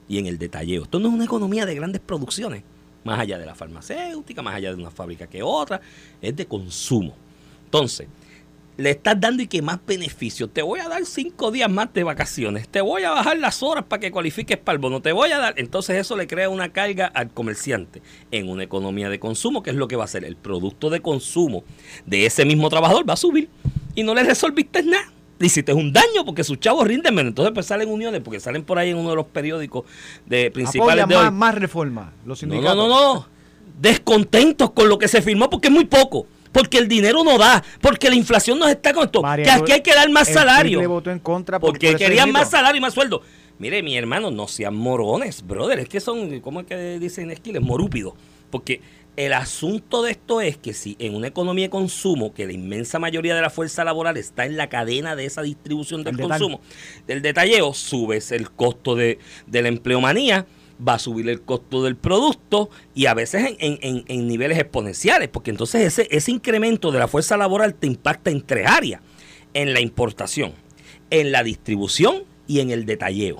[0.09, 0.83] y en el detalleo.
[0.83, 2.65] Esto no es una economía de grandes producciones,
[3.05, 5.81] más allá de la farmacéutica, más allá de una fábrica que otra,
[6.21, 7.15] es de consumo.
[7.67, 8.09] Entonces,
[8.77, 10.51] le estás dando y que más beneficios.
[10.53, 12.69] Te voy a dar cinco días más de vacaciones.
[12.69, 15.01] Te voy a bajar las horas para que cualifiques para el bono.
[15.01, 15.55] Te voy a dar.
[15.59, 18.03] Entonces eso le crea una carga al comerciante
[18.33, 20.25] en una economía de consumo, que es lo que va a hacer.
[20.25, 21.63] El producto de consumo
[22.05, 23.49] de ese mismo trabajador va a subir
[23.95, 25.13] y no le resolviste nada.
[25.45, 27.29] Le hiciste un daño porque sus chavos rinden menos.
[27.33, 29.85] Entonces pues salen uniones, porque salen por ahí en uno de los periódicos
[30.25, 31.25] de principales de hoy.
[31.25, 32.15] más, más reforma.
[32.25, 32.77] Los No, sindicatos.
[32.77, 33.27] no, no, no.
[33.79, 36.27] Descontentos con lo que se firmó porque es muy poco.
[36.51, 37.63] Porque el dinero no da.
[37.83, 39.21] Porque la inflación nos está con esto.
[39.37, 40.79] Que aquí hay que dar más salario.
[40.79, 43.21] triple votó en contra por- porque por querían más salario y más sueldo.
[43.59, 45.79] Mire, mi hermano, no sean morones, brother.
[45.81, 47.61] Es que son, ¿cómo es que dicen esquiles?
[47.61, 48.15] Morúpidos.
[48.51, 48.81] Porque
[49.17, 52.99] el asunto de esto es que si en una economía de consumo, que la inmensa
[52.99, 56.41] mayoría de la fuerza laboral está en la cadena de esa distribución del El detalle.
[56.41, 56.61] consumo,
[57.07, 60.47] del detalleo, subes el costo de, de la empleomanía,
[60.87, 64.59] va a subir el costo del producto y a veces en, en- en- en niveles
[64.59, 69.01] exponenciales, porque entonces ese, ese incremento de la fuerza laboral te impacta en tres áreas,
[69.55, 70.53] en la importación,
[71.11, 73.39] en la distribución y en el detalleo,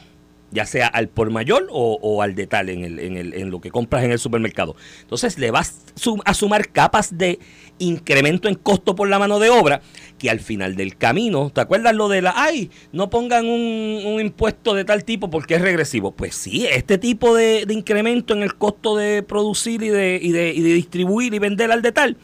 [0.55, 3.61] ya sea al por mayor o, o al detalle en, el- en el- en lo
[3.61, 4.77] que compras en el supermercado.
[5.03, 5.83] Entonces le vas
[6.25, 7.39] a sumar capas de
[7.79, 9.83] incremento en costo por la mano de obra
[10.19, 14.21] que al final del camino, ¿te acuerdas lo de la, ay, no pongan un, un
[14.21, 16.13] impuesto de tal tipo porque es regresivo?
[16.13, 20.55] Pues sí, este tipo de, incremento en el costo de producir y de, y de,
[20.55, 22.17] y de distribuir y vender al detal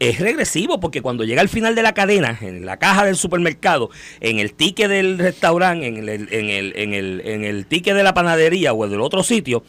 [0.00, 3.90] es regresivo porque cuando llega al final de la cadena, en la caja del supermercado,
[4.20, 8.02] en el ticket del restaurante, en el, en el, en el, en el ticket de
[8.02, 9.64] la panadería o del otro sitio,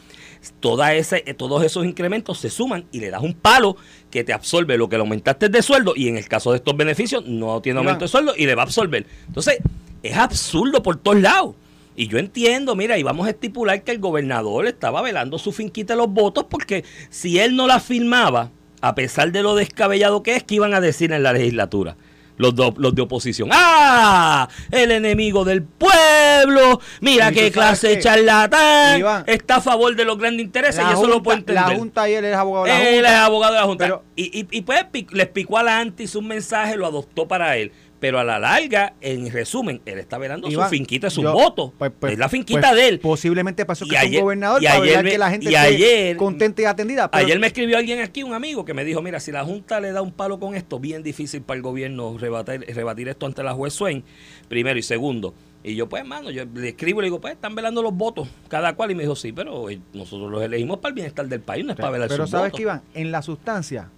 [0.60, 3.76] toda ese, todos esos incrementos se suman y le das un palo
[4.10, 6.76] que te absorbe lo que le aumentaste de sueldo y en el caso de estos
[6.76, 9.06] beneficios no tiene aumento de sueldo y le va a absorber.
[9.26, 9.58] Entonces,
[10.02, 11.56] es absurdo por todos lados.
[11.96, 15.92] Y yo entiendo, mira, y vamos a estipular que el gobernador estaba velando su finquita
[15.92, 20.36] de los votos porque si él no la firmaba, a pesar de lo descabellado que
[20.36, 21.96] es, que iban a decir en la legislatura?
[22.36, 23.50] los, do- los de oposición.
[23.52, 24.48] ¡Ah!
[24.70, 26.80] El enemigo del pueblo.
[27.02, 28.98] Mira qué clase de que, charlatán.
[28.98, 31.62] Iván, está a favor de los grandes intereses y eso lo puedo entender.
[31.68, 33.10] La Junta y él es abogado de la Él Junta.
[33.12, 33.84] es abogado de la Junta.
[33.84, 37.58] Pero- y, y, y pues les picó a la anti un mensaje, lo adoptó para
[37.58, 37.72] él.
[38.00, 41.72] Pero a la larga, en resumen, él está velando Iván, su finquita sus yo- votos.
[41.78, 42.98] pues- pues- es la finquita pues, de él.
[42.98, 46.16] Posiblemente pasó que es un gobernador y para ayer me- que la gente y ayer-
[46.16, 47.10] contenta y atendida.
[47.10, 49.80] pero- Ayer me escribió alguien aquí, un amigo, que me dijo, mira, si la Junta
[49.80, 53.42] le da un palo con esto, bien difícil para el gobierno rebatir, rebatir esto ante
[53.42, 54.02] la juez Swain,
[54.48, 55.34] primero y segundo.
[55.62, 58.26] Y yo, pues, hermano, yo le escribo y le digo, pues, están velando los votos,
[58.48, 58.92] cada cual.
[58.92, 61.72] Y me dijo, sí, pero eh, nosotros los elegimos para el bienestar del país, no
[61.72, 62.56] es para velar Pero sus sabes votos.
[62.56, 63.90] que Iván, en la sustancia,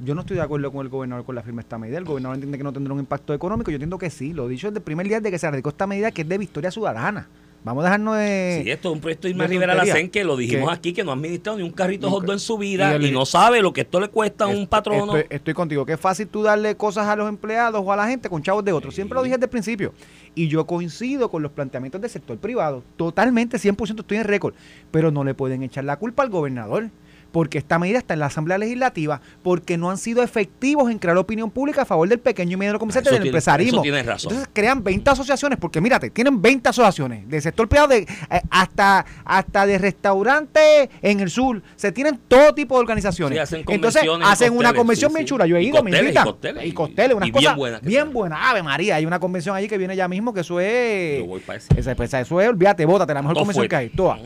[0.00, 1.98] yo no estoy de acuerdo con el gobernador con la firma de esta medida.
[1.98, 3.70] El gobernador entiende que no tendrá un impacto económico.
[3.70, 4.32] Yo entiendo que sí.
[4.32, 6.28] Lo he dicho desde el primer día de que se radicó esta medida, que es
[6.28, 7.28] de victoria ciudadana.
[7.64, 8.60] Vamos a dejarnos de.
[8.62, 9.74] Sí, esto es un proyecto de Irma Rivera.
[9.74, 12.32] Lacén que lo dijimos aquí, que no ha administrado ni un carrito Nunca.
[12.34, 15.16] en su vida Y no sabe lo que esto le cuesta a un patrono.
[15.16, 15.86] Estoy, estoy contigo.
[15.86, 18.64] Que es fácil tú darle cosas a los empleados o a la gente con chavos
[18.66, 18.94] de otros.
[18.94, 19.94] Siempre lo dije desde el principio.
[20.34, 22.82] Y yo coincido con los planteamientos del sector privado.
[22.96, 24.54] Totalmente, 100% estoy en récord.
[24.90, 26.90] Pero no le pueden echar la culpa al gobernador.
[27.34, 29.20] Porque esta medida está en la Asamblea Legislativa.
[29.42, 32.78] Porque no han sido efectivos en crear opinión pública a favor del pequeño y mediano
[32.78, 33.78] comerciante Eso del tiene- empresarismo.
[33.78, 34.30] eso tienes razón.
[34.32, 35.58] Entonces crean 20 asociaciones.
[35.58, 38.06] Porque mírate, tienen 20 asociaciones del sector privado de, eh,
[38.50, 41.60] hasta, hasta de restaurantes en el sur.
[41.74, 43.36] Se tienen todo tipo de organizaciones.
[43.36, 45.30] Sí, hacen Entonces hacen una convención sí, bien sí.
[45.30, 45.46] chula.
[45.46, 46.24] Yo he Y ido, me cócteles, y invitan.
[46.24, 48.38] cócteles, Y cócteles, unas y bien cosas que bien buenas.
[48.42, 51.18] Ave María, hay una convención allí que viene ya mismo, que eso es...
[51.18, 51.68] Yo voy para ese.
[51.80, 53.70] Esa, pues, eso es, olvídate, bótate, la mejor Todo convención fuerte.
[53.70, 54.18] que hay, toda.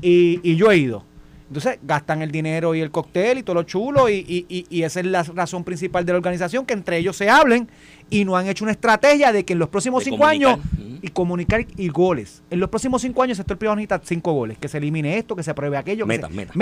[0.00, 1.04] Y, y yo he ido.
[1.48, 4.82] Entonces gastan el dinero y el cóctel y todo lo chulo y, y- y- y
[4.82, 7.68] esa es la razón principal de la organización, que entre ellos se hablen
[8.10, 10.98] y no han hecho una estrategia de que en los próximos De cinco años comunicar.
[11.00, 12.42] Y comunicar y goles.
[12.50, 15.36] En los próximos cinco años el sector privado necesita cinco goles, que se elimine esto,
[15.36, 16.04] que se apruebe aquello.
[16.06, 16.52] que Meta, se- meta.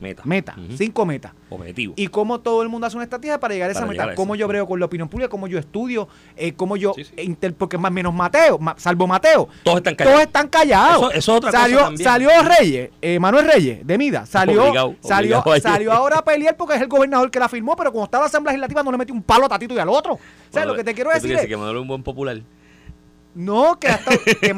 [0.00, 0.56] meta, Meta.
[0.78, 1.32] cinco metas.
[1.50, 1.92] Objetivo.
[1.96, 4.14] Y cómo todo el mundo hace una estrategia para llegar a esa Para meta.
[4.14, 7.12] Cómo yo brego con la opinión pública, cómo yo estudio, eh, cómo yo, Sí, sí.
[7.18, 10.14] inter- porque más menos Mateo, ma- salvo Mateo, Todos están callados.
[10.14, 10.96] todos están callados.
[10.96, 12.04] Eso- eso es otra cosa salió, también.
[12.08, 16.56] Salió Reyes, eh, Manuel Reyes, de Mida, salió, Obligado, salió, obligado salió ahora a pelear
[16.56, 18.96] porque es el gobernador que la firmó, pero cuando estaba la Asamblea Legislativa no le
[18.98, 20.14] metió un palo a Tatito y al otro.
[20.14, 20.18] O
[20.50, 22.40] sea, lo que te quiero ¿Qué tú decir es, que Manuel es un buen popular.
[23.34, 24.54] no, que hasta que que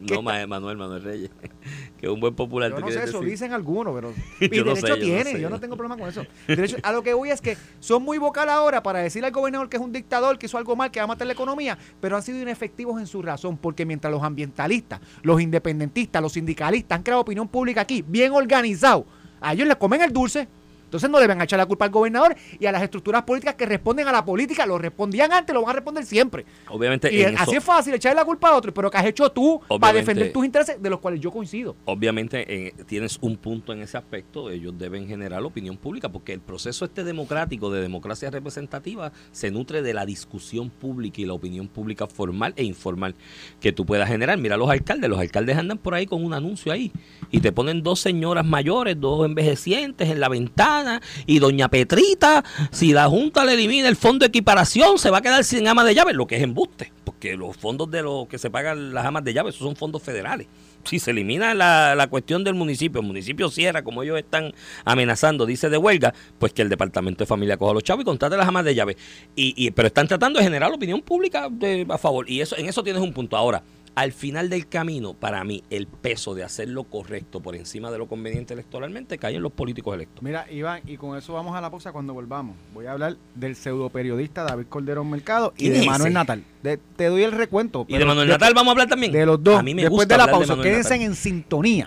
[0.00, 1.30] No, Ma- Manuel, Manuel Reyes.
[2.00, 2.70] que es un buen popular.
[2.70, 3.30] Yo ¿tú no sé, eso decir?
[3.30, 4.12] dicen algunos, pero.
[4.40, 6.08] Y Yo no derecho sé, yo no tiene, sé, yo no no tengo problema con
[6.08, 6.26] eso.
[6.48, 9.68] Derecho- a lo que voy es que son muy vocal ahora para decirle al gobernador
[9.68, 12.16] que es un dictador, que hizo algo mal, que va a matar la economía, pero
[12.16, 17.02] han sido inefectivos en su razón, porque mientras los ambientalistas, los independentistas, los sindicalistas han
[17.04, 19.06] creado opinión pública aquí, bien organizado,
[19.40, 20.48] a ellos les comen el dulce.
[20.92, 24.06] Entonces no deben echar la culpa al gobernador y a las estructuras políticas que responden
[24.08, 24.66] a la política.
[24.66, 26.44] Lo respondían antes, lo van a responder siempre.
[26.68, 29.06] Obviamente, Y en así eso- es fácil echarle la culpa a otro, pero que has
[29.06, 31.76] hecho tú para defender tus intereses, de los cuales yo coincido.
[31.86, 36.40] obviamente eh, tienes un punto en ese aspecto, ellos deben generar opinión pública, porque el
[36.40, 41.68] proceso este democrático de democracia representativa se nutre de la discusión pública y la opinión
[41.68, 43.14] pública formal e informal
[43.60, 44.36] que tú puedas generar.
[44.36, 46.92] Mira los alcaldes, los alcaldes andan por ahí con un anuncio ahí
[47.30, 50.81] y te ponen dos señoras mayores, dos envejecientes en la ventana
[51.26, 55.22] y doña Petrita, si la Junta le elimina el fondo de equiparación, se va a
[55.22, 58.38] quedar sin ama de llaves, lo que es embuste, porque los fondos de los que
[58.38, 60.46] se pagan las amas de llaves, esos son fondos federales
[60.84, 64.52] si se elimina la, la cuestión del municipio, el municipio cierra, como ellos están
[64.84, 68.04] amenazando, dice de huelga, pues que el Departamento de Familia coja a los chavos y
[68.04, 68.96] contrate las amas de llave.
[69.36, 72.28] Y, y- pero están tratando de generar opinión pública de- a favor.
[72.28, 73.36] Y eso en eso tienes un punto.
[73.36, 73.62] Ahora,
[73.94, 77.98] al final del camino, para mí, el peso de hacer lo correcto por encima de
[77.98, 80.22] lo conveniente electoralmente cae en los políticos electos.
[80.22, 82.56] Mira, Iván, y con eso vamos a la pausa cuando volvamos.
[82.72, 86.12] Voy a hablar del pseudo periodista David Calderón Mercado y ¿Quién de Manuel?
[86.14, 86.44] Natal.
[86.62, 87.84] De- te doy el recuento.
[87.88, 89.12] Y de Manuel Natal vamos a hablar también.
[89.12, 89.58] De los dos.
[89.58, 91.02] A mí me Después gusta de la pausa, quédense Natal.
[91.06, 91.86] en sintonía.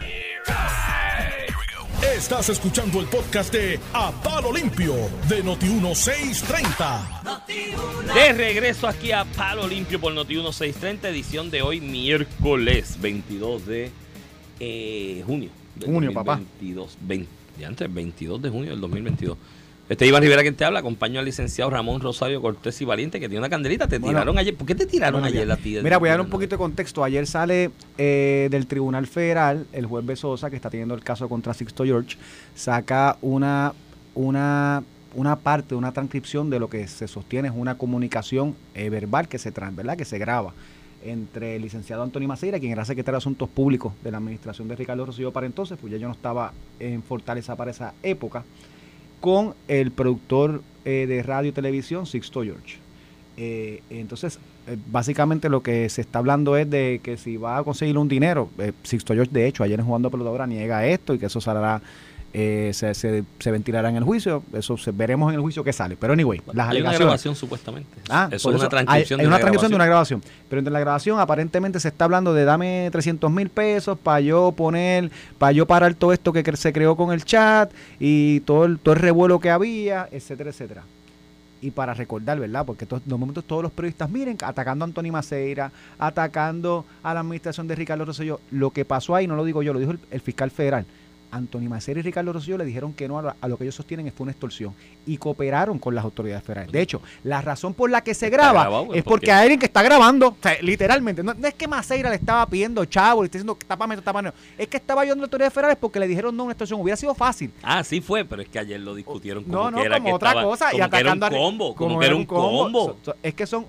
[2.13, 4.94] Estás escuchando el podcast de A Palo Limpio
[5.28, 8.13] de Noti1630.
[8.13, 13.91] De regreso aquí a Palo Limpio por Noti 1630, edición de hoy, miércoles 22 de
[14.60, 15.50] eh, junio.
[15.84, 16.38] Junio, papá.
[16.38, 19.38] 2022, 20 de antes, 22 de junio del 2022.
[19.88, 23.28] Este Iván Rivera quien te habla, acompaño al licenciado Ramón Rosario Cortés y Valiente, que
[23.30, 23.88] tiene una candelita.
[23.88, 24.17] Te Bueno.
[24.17, 24.56] tiraron ayer.
[24.56, 25.84] ¿Por qué te tiraron Bueno, ayer la tía?
[25.84, 27.04] Mira, voy a dar un poquito de contexto.
[27.04, 27.69] Ayer sale
[28.00, 32.17] eh, del Tribunal Federal, el juez Besosa, que está teniendo el caso contra Sixto George,
[32.56, 33.74] saca una,
[34.15, 34.82] una,
[35.13, 39.38] una parte, una transcripción de lo que se sostiene es una comunicación eh, verbal que
[39.38, 39.95] se, tran- ¿verdad?
[39.98, 40.54] que se graba
[41.04, 44.76] entre el licenciado Antonio Maceira, quien era secretario de Asuntos Públicos de la administración de
[44.76, 48.43] Ricardo Rosselló para entonces, pues ya yo no estaba en Fortaleza para esa época,
[49.19, 52.78] con el productor eh, de radio y televisión, Sixto George.
[53.38, 57.63] Eh, entonces, eh, básicamente lo que se está hablando es de que si va a
[57.63, 61.19] conseguir un dinero, eh, Sixto George, de hecho, ayer en jugando pelotadora niega esto y
[61.19, 61.82] que eso saldrá
[62.38, 64.43] eh, se, se, se ventilará en el juicio.
[64.52, 65.95] Eso se, veremos en el juicio que sale.
[65.95, 67.88] Pero anyway, las Hay una grabación supuestamente.
[68.10, 70.21] Ah, eso es una transcripción hay de una una transcripción de una grabación.
[70.50, 74.52] Pero entre la grabación aparentemente se está hablando de dame 300 mil pesos para yo
[74.52, 77.71] poner, para yo parar todo esto que se creó con el chat
[78.02, 80.84] y todo el, todo el revuelo que había, etcétera, etcétera.
[81.62, 82.65] Y para recordar, ¿verdad?
[82.65, 87.21] Porque to- de momentos todos los periodistas, miren, atacando a Anthony Maceira, atacando a la
[87.21, 88.39] administración de Ricardo Rosselló.
[88.52, 90.86] Lo que pasó ahí, no lo digo yo, lo dijo el, el fiscal federal.
[91.36, 93.76] Anthony Maceira y Ricardo Rosselló le dijeron que no a lo, a lo que ellos
[93.76, 94.74] sostienen fue una extorsión
[95.06, 96.71] y cooperaron con las autoridades federales.
[96.71, 99.41] De hecho, la razón por la que se Está graba grabado, es ¿por porque hay
[99.43, 102.84] alguien que está grabando, o sea, literalmente, no, no es que Maceira le estaba pidiendo
[102.86, 105.78] chavo, le está diciendo tápame, esto, tápame, es que estaba ayudando a las autoridades federales
[105.80, 107.52] porque le dijeron no a una extorsión, hubiera sido fácil.
[107.62, 110.08] Ah, sí fue, pero es que ayer lo discutieron como No, no, que era como
[110.10, 112.86] que otra estaba- cosa y que era un combo, como, que era un combo.
[112.86, 113.65] So- so- es que son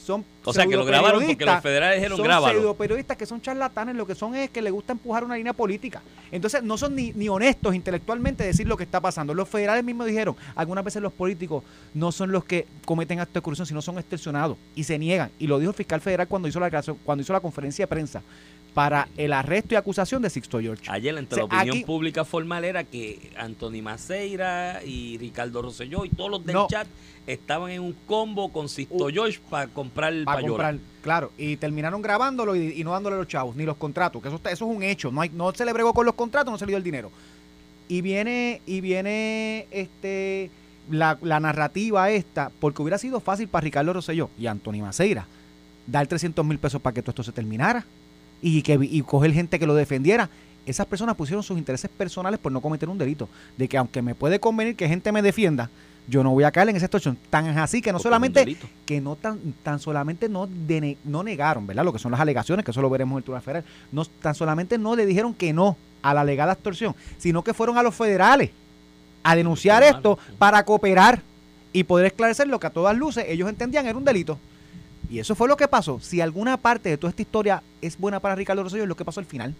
[0.00, 2.74] son O sea, que lo grabaron porque los federales dijeron, son "Grábalo".
[2.74, 6.02] periodistas que son charlatanes, lo que son es que les gusta empujar una línea política.
[6.32, 9.34] Entonces, no son ni, ni honestos intelectualmente de decir lo que está pasando.
[9.34, 11.62] Los federales mismos dijeron, algunas veces los políticos
[11.94, 15.30] no son los que cometen actos de corrupción, sino son extorsionados y se niegan.
[15.38, 16.70] Y lo dijo el fiscal federal cuando hizo la
[17.04, 18.22] cuando hizo la conferencia de prensa
[18.74, 20.84] para el arresto y acusación de Sixto George.
[20.88, 25.62] Ayer entre O sea, la opinión aquí- pública formal era que Anthony Maceira y Ricardo
[25.62, 26.66] Rosselló y todos los del No.
[26.68, 26.86] chat
[27.26, 31.56] estaban en un combo con Sisto Uh, George para comprar el para comprar, claro, y
[31.56, 34.68] terminaron grabándolo y, y no dándole los chavos, ni los contratos, que eso, está- eso
[34.70, 36.70] es un hecho, no, hay, no se le bregó con los contratos, no se le
[36.70, 37.10] dio el dinero.
[37.88, 40.50] Y viene, y viene este
[40.90, 45.26] la, la narrativa esta, porque hubiera sido fácil para Ricardo Rosselló y Anthony Maceira
[45.86, 47.84] dar 300 mil pesos para que todo esto se terminara
[48.42, 50.28] y, que, y coger gente que lo defendiera.
[50.66, 53.28] Esas personas pusieron sus intereses personales por no cometer un delito.
[53.56, 55.70] De que aunque me puede convenir que gente me defienda,
[56.06, 57.16] yo no voy a caer en esa extorsión.
[57.30, 60.48] Tan así que no Porque solamente que no tan, tan solamente no,
[61.04, 61.84] no negaron, ¿verdad?
[61.84, 63.64] Lo que son las alegaciones, que eso lo veremos en el Tribunal Federal.
[63.92, 67.78] No, tan solamente no le dijeron que no a la alegada extorsión, sino que fueron
[67.78, 68.50] a los federales
[69.22, 71.22] a denunciar esto para cooperar
[71.72, 74.38] y poder esclarecer lo que a todas luces ellos entendían era un delito.
[75.10, 75.98] Y eso fue lo que pasó.
[76.00, 79.04] Si alguna parte de toda esta historia es buena para Ricardo Rosselló, es lo que
[79.04, 79.54] pasó al final.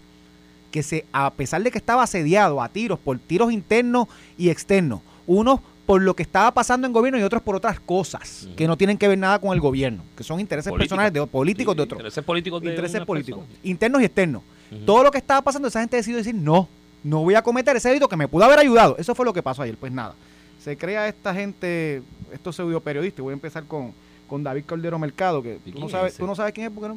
[0.71, 5.01] Que se, a pesar de que estaba asediado a tiros por tiros internos y externos,
[5.27, 8.77] unos por lo que estaba pasando en gobierno y otros por otras cosas que no
[8.77, 11.83] tienen que ver nada con el gobierno, que son intereses personales de políticos Sí, de
[11.83, 11.99] otros.
[11.99, 13.59] Intereses políticos de Intereses políticos, persona.
[13.63, 14.43] internos y externos.
[14.85, 16.69] Todo lo que estaba pasando, esa gente decidió decir no,
[17.03, 18.95] no voy a cometer ese delito que me pudo haber ayudado.
[18.97, 19.75] Eso fue lo que pasó ayer.
[19.75, 20.15] Pues nada,
[20.63, 23.21] se crea esta gente, estos pseudo periodistas.
[23.21, 23.91] Voy a empezar con,
[24.31, 26.71] con David Cordero Mercado, que ¿Y tú no, es sabes, tú no sabes quién es
[26.73, 26.87] porque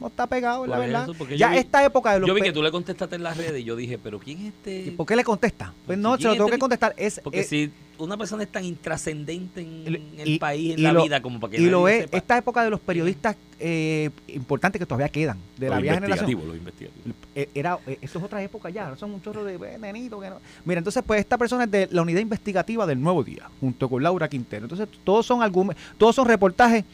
[0.00, 1.36] no, está pegado, la ¿Cuál es verdad.
[1.36, 3.60] Ya vi- esta época de los Yo vi que tú le contestaste en las redes
[3.60, 4.84] y yo dije, pero ¿quién es este?
[4.86, 5.74] ¿Y ¿Por qué le contesta?
[5.84, 6.94] Pues no, se ¿Quién lo es tengo este que contestar.
[6.96, 10.92] Es, Porque si una persona es tan intrascendente en el y- país, en y la
[10.92, 12.16] lo- vida, como para que y lo es, sepa.
[12.16, 16.28] esta época de los periodistas eh, importantes que todavía quedan, de la vieja generación.
[16.30, 17.14] investigativo, lo investigativo.
[17.34, 20.28] Eh, era eh, esto es otra época ya son un chorro de eh, nenito que
[20.30, 23.88] no mira entonces pues esta persona es de la unidad investigativa del Nuevo Día junto
[23.88, 26.84] con Laura Quintero entonces todos son argumentos todos son reportajes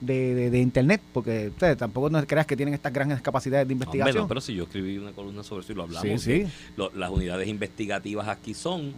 [0.00, 3.74] de, de- de internet porque ustedes tampoco no creas que tienen estas grandes capacidades de
[3.74, 6.22] Hombre, investigación no, pero si yo escribí una columna sobre eso y lo hablamos.
[6.22, 8.92] sí sí lo- las unidades investigativas aquí son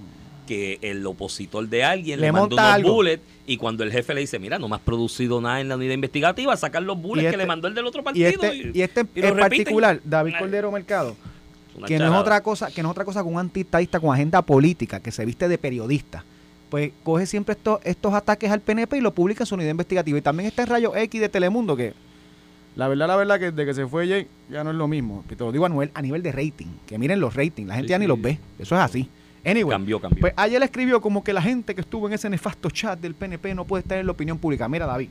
[0.46, 2.94] que el opositor de alguien Le le, manda unos algo.
[2.94, 5.76] bullets y cuando el jefe le dice, mira, no me has producido nada en la
[5.76, 8.28] unidad investigativa, sacar los bullets que este- le mandó el del otro y partido.
[8.28, 11.16] este y este y en particular David Cordero Mercado
[11.86, 14.42] que no es otra cosa que no es otra cosa que un antitadista con agenda
[14.42, 16.22] política que se viste de periodista
[16.68, 20.18] pues coge siempre estos estos ataques al PNP y lo publica en su unidad investigativa
[20.18, 21.94] y también está en Rayo X de Telemundo que
[22.76, 25.24] la verdad la verdad que desde que se fue Jay ya no es lo mismo
[25.28, 27.88] te lo digo a nivel, a nivel de rating que miren los ratings la gente
[27.88, 28.08] Sí, ya ni sí.
[28.08, 29.08] los ve eso es así
[29.44, 30.20] anyway Cambió, cambió.
[30.20, 33.54] pues ayer escribió como que la gente que estuvo en ese nefasto chat del PNP
[33.54, 35.08] no puede estar en la opinión pública mira David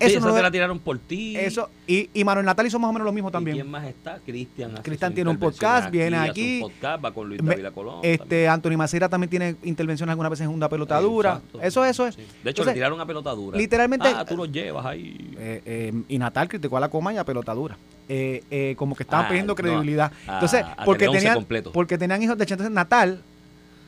[0.00, 1.36] Sí, eso no te lo- la tiraron por ti.
[1.36, 3.84] eso y, y Manuel Natal hizo más o menos lo mismo ¿Y también quién más
[3.86, 4.18] está?
[4.24, 4.72] Cristian.
[4.82, 6.60] Cristian tiene un podcast, viene aquí.
[6.62, 8.00] un podcast, va con Luis David Colón.
[8.02, 11.40] Este, Anthony Macera también tiene intervenciones algunas veces en una pelotadura.
[11.62, 12.16] Eso, eso es.
[12.16, 13.58] De hecho, Entonces, le tiraron a pelotadura.
[13.58, 15.34] literalmente- Ah, tú los llevas ahí.
[15.38, 17.76] Eh, eh, y Natal criticó a la coma y a pelotadura.
[18.08, 20.10] Eh, como que estaban Ah, pidiendo no, credibilidad.
[20.26, 22.54] a- Entonces, porque tenían, porque tenían hijos de hecho.
[22.54, 23.22] Entonces, Natal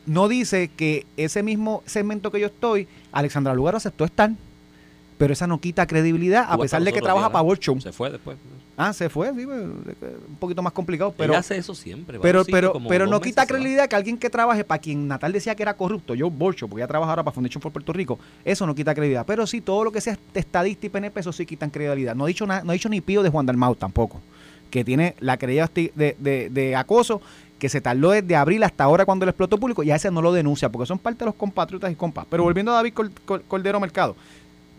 [0.07, 4.31] no dice que ese mismo segmento que yo estoy, Alexandra Lugaro aceptó estar.
[5.23, 7.81] Pero esa no quita credibilidad, a pesar de que trabaja para Show.
[7.81, 8.37] Se fue después.
[8.77, 11.15] Ah, se fue, sí, pues, un poquito más complicado.
[11.17, 12.19] Pero hace eso siempre.
[12.19, 15.63] pero, pero, pero no quita credibilidad que alguien que trabaje para quien Natal decía que
[15.63, 18.75] era corrupto, yo Borcho, porque ya trabaja ahora para Foundation for Puerto Rico, eso no
[18.75, 19.25] quita credibilidad.
[19.25, 22.17] Pero sí, todo lo que sea estadista y PNP, eso sí quitan credibilidad.
[22.17, 24.21] No he dicho, no dicho ni pío de Juan Dalmau tampoco,
[24.71, 27.21] que tiene la credibilidad de, de, de acoso
[27.63, 30.21] que se tardó desde abril hasta ahora cuando le explotó público y a ese no
[30.21, 32.27] lo denuncia, porque son parte de los compatriotas y compas.
[32.29, 32.93] Pero volviendo a David
[33.47, 34.17] Cordero Mercado,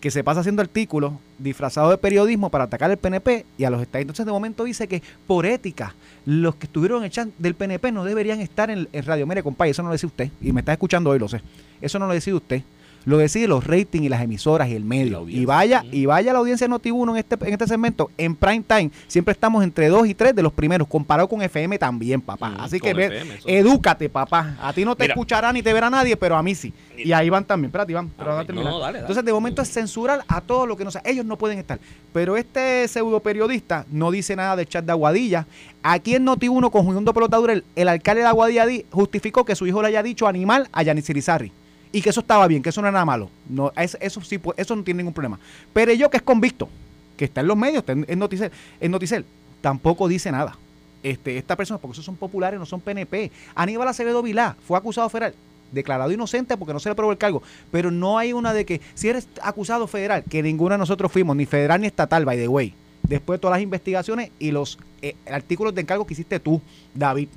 [0.03, 3.81] que se pasa haciendo artículos disfrazados de periodismo para atacar al PNP y a los
[3.81, 4.01] estadistas.
[4.01, 8.41] Entonces, de momento dice que por ética, los que estuvieron chat del PNP no deberían
[8.41, 9.25] estar en, en radio.
[9.25, 10.29] Mire, compadre, eso no lo dice usted.
[10.41, 11.39] Y me está escuchando hoy, lo sé.
[11.79, 12.63] Eso no lo decide usted.
[13.05, 15.27] Lo decide los ratings y las emisoras y el medio.
[15.27, 18.63] Y, vaya, y vaya la audiencia de Noti1 en este, en este segmento, en prime
[18.65, 22.55] time, siempre estamos entre dos y tres de los primeros, comparado con FM también, papá.
[22.59, 24.55] Así que ve, edúcate, papá.
[24.61, 26.73] A ti no te escuchará ni te verá nadie, pero a mí sí.
[26.97, 27.69] Y ahí van también.
[27.69, 28.11] Espérate, Iván.
[28.17, 28.95] Pero a terminar.
[28.95, 31.01] Entonces, de momento es censurar a todo lo que no sea.
[31.05, 31.79] Ellos no pueden estar.
[32.13, 35.47] Pero este pseudo periodista no dice nada de chat de Aguadilla.
[35.81, 39.89] Aquí en Noti1, conjunto pelotadura, el, el alcalde de Aguadilla justificó que su hijo le
[39.89, 41.51] haya dicho animal a Yanis Irizarry
[41.93, 43.29] y que eso estaba bien, que eso no era nada malo.
[43.47, 45.39] No, eso, sí, pues, eso no tiene ningún problema.
[45.71, 46.67] Pero yo que es convicto,
[47.15, 48.51] que está en los medios, está en, Noticel,
[48.81, 49.25] en Noticel,
[49.61, 50.57] tampoco dice nada.
[51.03, 53.31] Este, esta persona, porque esos son populares, no son PNP.
[53.53, 55.35] Aníbal Acevedo Vilá fue acusado federal,
[55.71, 58.81] declarado inocente porque no se le aprobó el cargo, pero no hay una de que
[58.95, 62.47] si eres acusado federal, que ninguno de nosotros fuimos, ni federal ni estatal, by the
[62.47, 66.59] way, después de todas las investigaciones y los eh, artículos de encargo que hiciste tú,
[66.95, 67.27] David,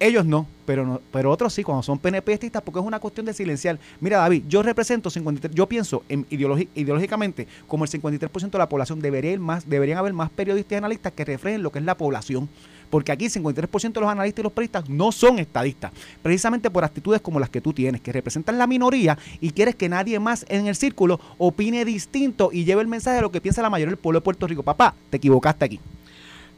[0.00, 3.32] ellos no, pero no, pero otros sí, cuando son PNPistas, porque es una cuestión de
[3.32, 3.78] silenciar.
[4.00, 9.00] Mira, David, yo represento 53, yo pienso en ideológicamente como el 53% de la población
[9.00, 12.48] debería más, deberían haber más periodistas y analistas que reflejen lo que es la población.
[12.90, 15.90] Porque aquí el 53% de los analistas y los periodistas no son estadistas,
[16.22, 19.88] precisamente por actitudes como las que tú tienes, que representan la minoría y quieres que
[19.88, 23.62] nadie más en el círculo opine distinto y lleve el mensaje de lo que piensa
[23.62, 24.62] la mayoría del pueblo de Puerto Rico.
[24.62, 25.80] Papá, te equivocaste aquí.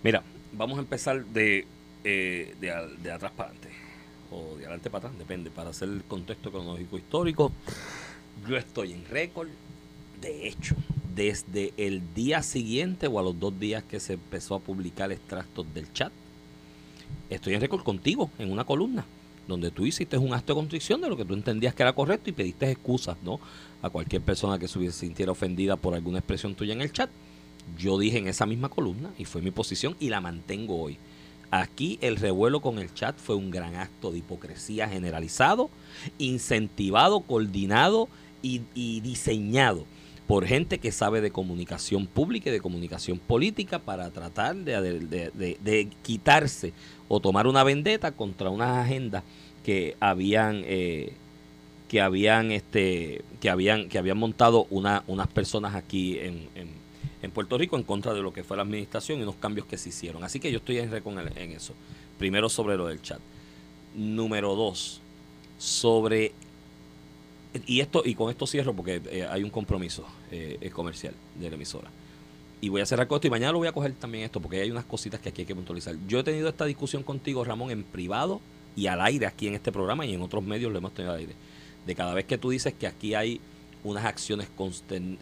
[0.03, 0.23] Mira,
[0.53, 1.67] vamos a empezar de
[2.09, 3.69] eh, de, de, atrás para adelante,
[4.31, 7.51] o de adelante para atrás, depende, para hacer el contexto cronológico histórico.
[8.49, 9.49] Yo estoy en récord,
[10.21, 10.77] de hecho,
[11.17, 15.67] desde el día siguiente o a los dos días que se empezó a publicar extractos
[15.75, 16.13] del chat,
[17.29, 19.05] estoy en récord contigo, en una columna,
[19.49, 22.31] donde tú hiciste un acto de constricción de lo que tú entendías que era correcto
[22.31, 23.41] y pediste excusas, ¿no?
[23.83, 27.11] A cualquier persona que se sintiera ofendida por alguna expresión tuya en el chat.
[27.77, 31.01] Yo dije en esa misma columna, y fue mi posición, y la mantengo hoy
[31.51, 35.71] Aquí el revuelo con el chat fue un gran acto de hipocresía generalizado,
[36.19, 38.09] incentivado, coordinado
[38.43, 38.61] y,
[39.01, 39.85] diseñado
[40.27, 46.73] por gente que sabe de comunicación pública y de comunicación política para tratar de, quitarse
[47.09, 49.23] o tomar una vendetta contra unas agendas
[49.65, 51.13] que habían eh,
[51.89, 56.86] que habían este que habían que habían montado una, unas personas aquí en en
[57.33, 59.89] Puerto Rico en contra de lo que fue la administración y unos cambios que se
[59.89, 60.23] hicieron.
[60.25, 61.75] Así que yo estoy en, en eso.
[62.19, 63.21] Primero sobre lo del chat.
[63.95, 65.01] Número dos,
[65.59, 66.33] sobre
[67.67, 71.55] y esto y con esto cierro porque eh, hay un compromiso eh, comercial de la
[71.55, 71.91] emisora
[72.61, 74.61] y voy a cerrar con esto y mañana lo voy a coger también esto porque
[74.61, 77.71] hay unas cositas que aquí hay que puntualizar yo he tenido esta discusión contigo Ramón
[77.71, 78.41] en privado
[78.77, 81.21] y al aire aquí en este programa y en otros medios lo hemos tenido al
[81.21, 81.35] aire
[81.87, 83.41] de cada vez que tú dices que aquí hay
[83.87, 84.49] unas acciones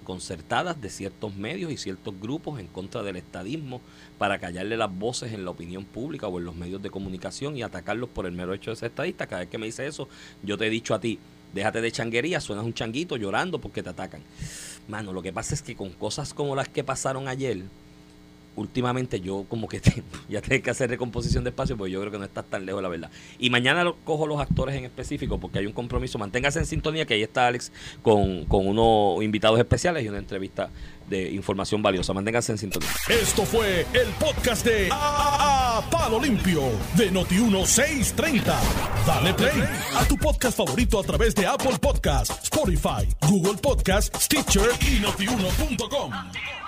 [0.05, 3.81] concertadas de ciertos medios y ciertos grupos en contra del estadismo
[4.19, 7.63] para callarle las voces en la opinión pública o en los medios de comunicación y
[7.63, 9.27] atacarlos por el mero hecho de ser estadista.
[9.27, 10.09] Cada vez que me dice eso,
[10.43, 11.19] yo te he dicho a ti,
[11.53, 14.23] déjate de changuería, suenas un changuito llorando porque te atacan.
[14.89, 17.63] Mano, lo que pasa es que con cosas como las que pasaron ayer,
[18.57, 19.81] últimamente yo como que
[20.29, 22.83] ya tengo que hacer recomposición de espacio porque yo creo que no estás tan lejos
[22.83, 23.11] la verdad.
[23.39, 26.19] Y mañana cojo los actores en específico porque hay un compromiso.
[26.19, 30.71] Manténgase en sintonía que ahí está Alex con, con unos invitados especiales y una entrevista
[31.09, 32.13] de información valiosa.
[32.13, 32.89] Manténgase en sintonía.
[33.09, 36.63] Esto fue el podcast de a, Palo Limpio
[36.97, 38.55] de Noti1630.
[39.07, 39.63] Dale play
[39.97, 46.64] a tu podcast favorito a través de Apple Podcasts, Spotify, Google Podcasts, Stitcher y notiuno.com.